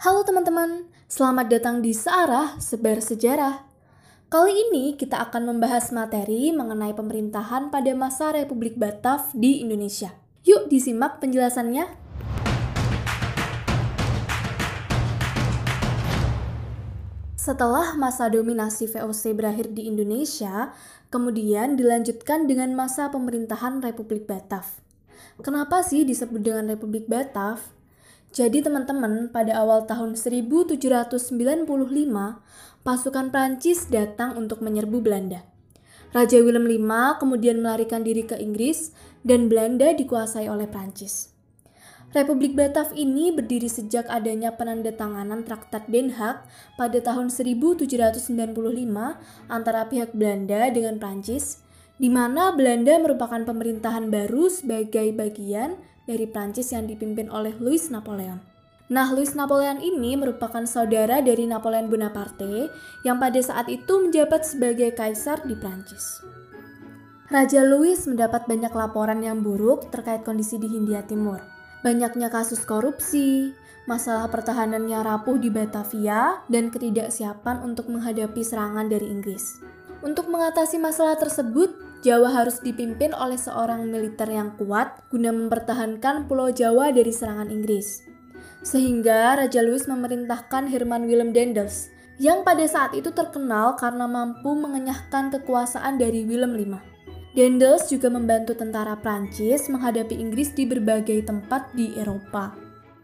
[0.00, 3.68] Halo teman-teman, selamat datang di Searah Sebar Sejarah.
[4.32, 10.16] Kali ini kita akan membahas materi mengenai pemerintahan pada masa Republik Batav di Indonesia.
[10.48, 11.84] Yuk disimak penjelasannya.
[17.36, 20.72] Setelah masa dominasi VOC berakhir di Indonesia,
[21.12, 24.64] kemudian dilanjutkan dengan masa pemerintahan Republik Batav.
[25.44, 27.79] Kenapa sih disebut dengan Republik Batav?
[28.30, 31.26] Jadi teman-teman, pada awal tahun 1795,
[32.86, 35.42] pasukan Prancis datang untuk menyerbu Belanda.
[36.10, 36.90] Raja Willem V
[37.22, 38.94] kemudian melarikan diri ke Inggris
[39.26, 41.30] dan Belanda dikuasai oleh Prancis.
[42.10, 46.42] Republik Batav ini berdiri sejak adanya penandatanganan Traktat Den Haag
[46.74, 48.26] pada tahun 1795
[49.46, 51.62] antara pihak Belanda dengan Prancis,
[52.02, 55.78] di mana Belanda merupakan pemerintahan baru sebagai bagian
[56.10, 58.42] dari Prancis yang dipimpin oleh Louis Napoleon.
[58.90, 62.74] Nah, Louis Napoleon ini merupakan saudara dari Napoleon Bonaparte
[63.06, 66.18] yang pada saat itu menjabat sebagai kaisar di Prancis.
[67.30, 71.38] Raja Louis mendapat banyak laporan yang buruk terkait kondisi di Hindia Timur
[71.80, 73.56] banyaknya kasus korupsi,
[73.88, 79.60] masalah pertahanannya rapuh di Batavia, dan ketidaksiapan untuk menghadapi serangan dari Inggris.
[80.00, 86.48] Untuk mengatasi masalah tersebut, Jawa harus dipimpin oleh seorang militer yang kuat guna mempertahankan Pulau
[86.48, 88.08] Jawa dari serangan Inggris.
[88.64, 95.28] Sehingga Raja Louis memerintahkan Herman Willem Dendels, yang pada saat itu terkenal karena mampu mengenyahkan
[95.32, 96.76] kekuasaan dari Willem V.
[97.36, 102.56] Dendels juga membantu tentara Prancis menghadapi Inggris di berbagai tempat di Eropa.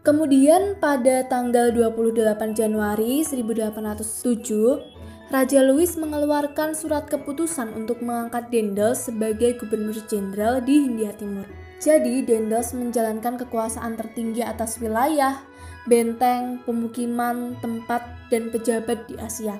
[0.05, 4.96] Kemudian pada tanggal 28 Januari 1807,
[5.27, 11.43] Raja Louis mengeluarkan surat keputusan untuk mengangkat Dendels sebagai gubernur jenderal di Hindia Timur.
[11.83, 15.43] Jadi, Dendels menjalankan kekuasaan tertinggi atas wilayah,
[15.83, 19.59] benteng, pemukiman, tempat, dan pejabat di Asia.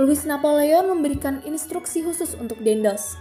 [0.00, 3.20] Louis Napoleon memberikan instruksi khusus untuk Dendels,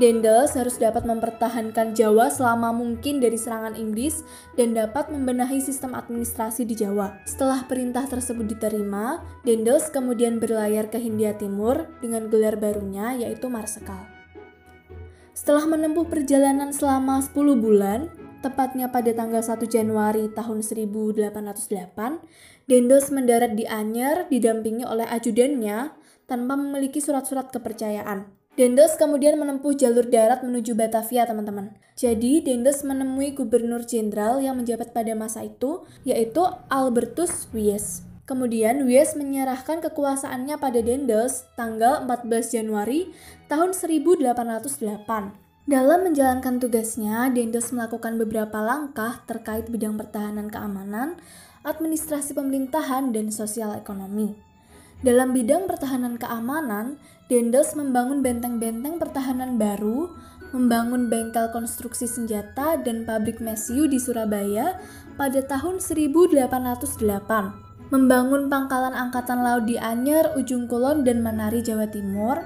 [0.00, 4.24] Dendels harus dapat mempertahankan Jawa selama mungkin dari serangan Inggris
[4.56, 7.20] dan dapat membenahi sistem administrasi di Jawa.
[7.28, 14.08] Setelah perintah tersebut diterima, Dendels kemudian berlayar ke Hindia Timur dengan gelar barunya yaitu Marsekal.
[15.36, 18.08] Setelah menempuh perjalanan selama 10 bulan,
[18.40, 22.24] tepatnya pada tanggal 1 Januari tahun 1808,
[22.64, 25.92] Dendels mendarat di Anyer didampingi oleh ajudannya
[26.24, 28.39] tanpa memiliki surat-surat kepercayaan.
[28.60, 31.72] Dendels kemudian menempuh jalur darat menuju Batavia, teman-teman.
[31.96, 38.04] Jadi, Dendels menemui gubernur jenderal yang menjabat pada masa itu, yaitu Albertus Wies.
[38.28, 43.08] Kemudian, Wies menyerahkan kekuasaannya pada Dendels tanggal 14 Januari
[43.48, 44.28] tahun 1808.
[45.64, 51.16] Dalam menjalankan tugasnya, Dendels melakukan beberapa langkah terkait bidang pertahanan keamanan,
[51.64, 54.49] administrasi pemerintahan, dan sosial ekonomi.
[55.00, 57.00] Dalam bidang pertahanan keamanan,
[57.32, 60.12] Dendels membangun benteng-benteng pertahanan baru,
[60.52, 64.76] membangun bengkel konstruksi senjata dan pabrik mesiu di Surabaya
[65.16, 66.36] pada tahun 1808,
[67.88, 72.44] membangun pangkalan angkatan laut di Anyer, Ujung Kulon, dan Manari, Jawa Timur,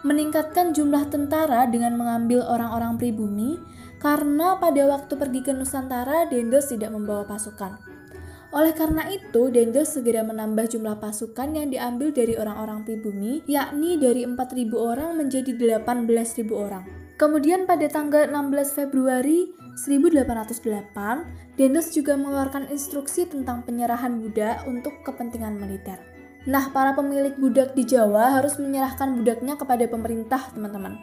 [0.00, 3.60] meningkatkan jumlah tentara dengan mengambil orang-orang pribumi
[4.00, 7.99] karena pada waktu pergi ke Nusantara Dendels tidak membawa pasukan.
[8.50, 14.26] Oleh karena itu, Dendels segera menambah jumlah pasukan yang diambil dari orang-orang pribumi, yakni dari
[14.26, 16.82] 4.000 orang menjadi 18.000 orang.
[17.14, 25.54] Kemudian pada tanggal 16 Februari 1808, Dendels juga mengeluarkan instruksi tentang penyerahan budak untuk kepentingan
[25.54, 26.02] militer.
[26.48, 30.98] Nah, para pemilik budak di Jawa harus menyerahkan budaknya kepada pemerintah, teman-teman.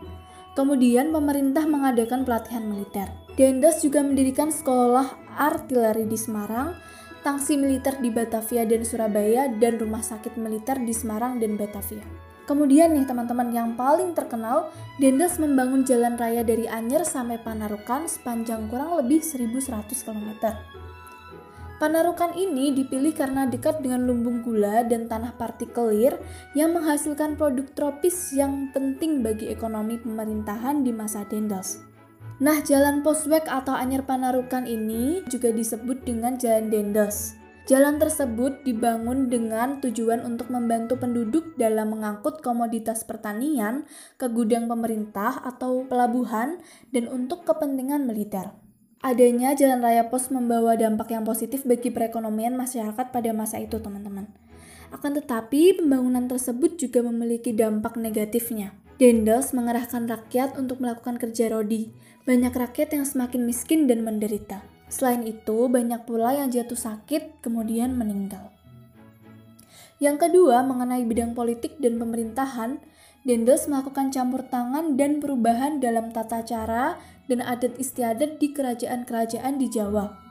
[0.57, 3.07] Kemudian pemerintah mengadakan pelatihan militer.
[3.37, 6.73] Dendels juga mendirikan sekolah artileri di Semarang
[7.21, 12.03] tangsi militer di Batavia dan Surabaya, dan rumah sakit militer di Semarang dan Batavia.
[12.47, 14.71] Kemudian nih teman-teman yang paling terkenal,
[15.03, 20.55] Dendels membangun jalan raya dari Anyer sampai Panarukan sepanjang kurang lebih 1100 km.
[21.77, 26.17] Panarukan ini dipilih karena dekat dengan lumbung gula dan tanah partikelir
[26.57, 31.96] yang menghasilkan produk tropis yang penting bagi ekonomi pemerintahan di masa Dendels.
[32.37, 37.33] Nah, jalan Poswek atau Anyer Panarukan ini juga disebut dengan Jalan Dendes.
[37.65, 43.89] Jalan tersebut dibangun dengan tujuan untuk membantu penduduk dalam mengangkut komoditas pertanian
[44.21, 46.61] ke gudang pemerintah atau pelabuhan
[46.93, 48.53] dan untuk kepentingan militer.
[49.01, 54.29] Adanya jalan raya pos membawa dampak yang positif bagi perekonomian masyarakat pada masa itu, teman-teman.
[54.93, 58.77] Akan tetapi, pembangunan tersebut juga memiliki dampak negatifnya.
[58.97, 61.93] Dendels mengerahkan rakyat untuk melakukan kerja rodi.
[62.25, 64.65] Banyak rakyat yang semakin miskin dan menderita.
[64.89, 68.49] Selain itu, banyak pula yang jatuh sakit kemudian meninggal.
[70.01, 72.81] Yang kedua, mengenai bidang politik dan pemerintahan,
[73.21, 76.97] Dendels melakukan campur tangan dan perubahan dalam tata cara
[77.29, 80.26] dan adat istiadat di kerajaan-kerajaan di Jawa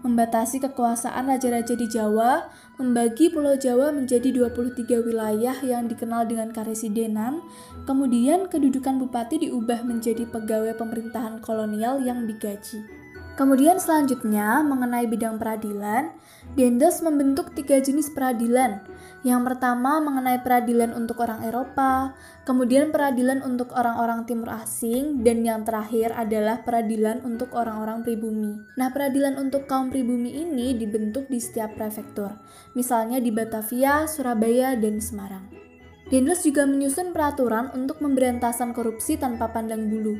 [0.00, 2.48] membatasi kekuasaan raja-raja di Jawa,
[2.80, 7.44] membagi Pulau Jawa menjadi 23 wilayah yang dikenal dengan karesidenan,
[7.84, 12.99] kemudian kedudukan bupati diubah menjadi pegawai pemerintahan kolonial yang digaji.
[13.38, 16.12] Kemudian selanjutnya mengenai bidang peradilan,
[16.58, 18.82] Dendels membentuk tiga jenis peradilan.
[19.22, 22.16] Yang pertama mengenai peradilan untuk orang Eropa,
[22.48, 28.60] kemudian peradilan untuk orang-orang timur asing, dan yang terakhir adalah peradilan untuk orang-orang pribumi.
[28.80, 32.34] Nah, peradilan untuk kaum pribumi ini dibentuk di setiap prefektur,
[32.72, 35.70] misalnya di Batavia, Surabaya, dan Semarang.
[36.10, 40.18] Dendels juga menyusun peraturan untuk pemberantasan korupsi tanpa pandang bulu.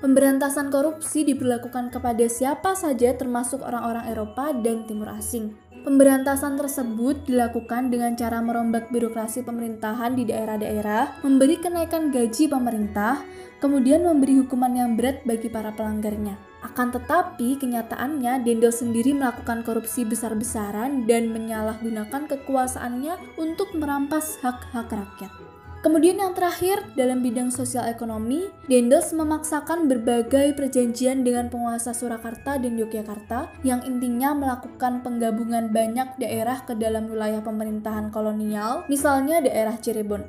[0.00, 5.52] Pemberantasan korupsi diberlakukan kepada siapa saja termasuk orang-orang Eropa dan Timur Asing.
[5.84, 13.20] Pemberantasan tersebut dilakukan dengan cara merombak birokrasi pemerintahan di daerah-daerah, memberi kenaikan gaji pemerintah,
[13.60, 16.40] kemudian memberi hukuman yang berat bagi para pelanggarnya.
[16.64, 25.49] Akan tetapi, kenyataannya Dendel sendiri melakukan korupsi besar-besaran dan menyalahgunakan kekuasaannya untuk merampas hak-hak rakyat.
[25.80, 32.76] Kemudian yang terakhir, dalam bidang sosial ekonomi, Dendels memaksakan berbagai perjanjian dengan penguasa Surakarta dan
[32.76, 40.28] Yogyakarta yang intinya melakukan penggabungan banyak daerah ke dalam wilayah pemerintahan kolonial, misalnya daerah Cirebon.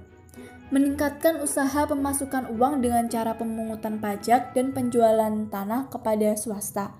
[0.71, 6.95] Meningkatkan usaha pemasukan uang dengan cara pemungutan pajak dan penjualan tanah kepada swasta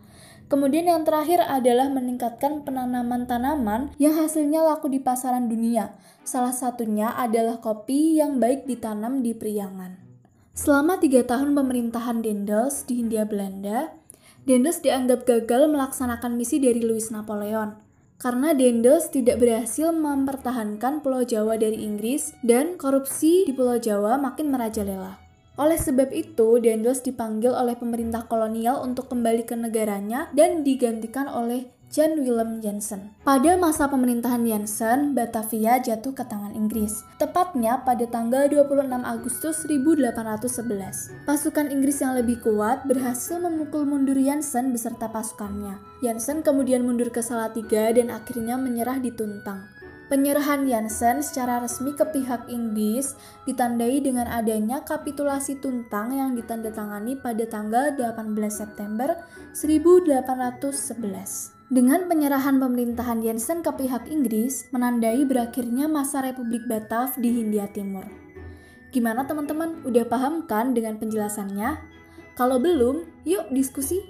[0.51, 5.95] Kemudian yang terakhir adalah meningkatkan penanaman tanaman yang hasilnya laku di pasaran dunia.
[6.27, 9.95] Salah satunya adalah kopi yang baik ditanam di Priangan.
[10.51, 13.95] Selama tiga tahun pemerintahan Dendels di Hindia Belanda,
[14.44, 17.80] Dendels dianggap gagal melaksanakan misi dari Louis Napoleon
[18.19, 24.51] karena Dendels tidak berhasil mempertahankan Pulau Jawa dari Inggris dan korupsi di Pulau Jawa makin
[24.51, 25.21] merajalela.
[25.59, 31.68] Oleh sebab itu, Dendels dipanggil oleh pemerintah kolonial untuk kembali ke negaranya dan digantikan oleh
[31.92, 33.12] Jan Willem Jansen.
[33.27, 41.27] Pada masa pemerintahan Jansen, Batavia jatuh ke tangan Inggris, tepatnya pada tanggal 26 Agustus 1811.
[41.27, 45.83] Pasukan Inggris yang lebih kuat berhasil memukul mundur Jansen beserta pasukannya.
[46.00, 49.81] Jansen kemudian mundur ke Salatiga dan akhirnya menyerah di Tuntang.
[50.12, 53.16] Penyerahan Jansen secara resmi ke pihak Inggris
[53.48, 59.16] ditandai dengan adanya kapitulasi Tuntang yang ditandatangani pada tanggal 18 September
[59.56, 61.56] 1811.
[61.72, 68.04] Dengan penyerahan pemerintahan Jensen ke pihak Inggris, menandai berakhirnya masa Republik Batav di Hindia Timur.
[68.92, 69.80] Gimana teman-teman?
[69.88, 71.80] Udah paham kan dengan penjelasannya?
[72.36, 74.04] Kalau belum, yuk diskusi!